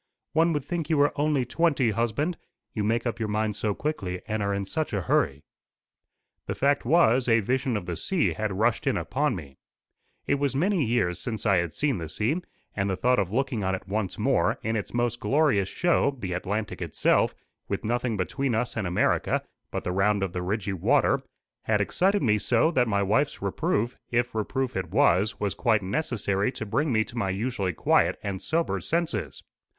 "One 0.33 0.51
would 0.53 0.65
think 0.65 0.89
you 0.89 0.97
were 0.97 1.13
only 1.15 1.45
twenty, 1.45 1.91
husband 1.91 2.35
you 2.73 2.83
make 2.83 3.05
up 3.05 3.19
your 3.19 3.29
mind 3.29 3.55
so 3.55 3.75
quickly, 3.75 4.19
and 4.27 4.41
are 4.41 4.51
in 4.51 4.65
such 4.65 4.93
a 4.93 5.01
hurry." 5.03 5.43
The 6.47 6.55
fact 6.55 6.85
was, 6.85 7.27
a 7.29 7.39
vision 7.39 7.77
of 7.77 7.85
the 7.85 7.95
sea 7.95 8.33
had 8.33 8.51
rushed 8.57 8.87
in 8.87 8.97
upon 8.97 9.35
me. 9.35 9.59
It 10.25 10.39
was 10.39 10.55
many 10.55 10.83
years 10.83 11.19
since 11.19 11.45
I 11.45 11.57
had 11.57 11.71
seen 11.71 11.99
the 11.99 12.09
sea, 12.09 12.41
and 12.75 12.89
the 12.89 12.95
thought 12.95 13.19
of 13.19 13.31
looking 13.31 13.63
on 13.63 13.75
it 13.75 13.87
once 13.87 14.17
more, 14.17 14.57
in 14.63 14.75
its 14.75 14.91
most 14.91 15.19
glorious 15.19 15.69
show, 15.69 16.15
the 16.19 16.33
Atlantic 16.33 16.81
itself, 16.81 17.35
with 17.67 17.85
nothing 17.85 18.17
between 18.17 18.55
us 18.55 18.75
and 18.75 18.87
America, 18.87 19.43
but 19.69 19.83
the 19.83 19.91
round 19.91 20.23
of 20.23 20.33
the 20.33 20.41
ridgy 20.41 20.73
water, 20.73 21.21
had 21.65 21.79
excited 21.79 22.23
me 22.23 22.39
so 22.39 22.71
that 22.71 22.87
my 22.87 23.03
wife's 23.03 23.39
reproof, 23.39 23.99
if 24.09 24.33
reproof 24.33 24.75
it 24.75 24.89
was, 24.89 25.39
was 25.39 25.53
quite 25.53 25.83
necessary 25.83 26.51
to 26.51 26.65
bring 26.65 26.91
me 26.91 27.03
to 27.03 27.15
my 27.15 27.29
usually 27.29 27.71
quiet 27.71 28.17
and 28.23 28.41
sober 28.41 28.79
senses. 28.81 29.43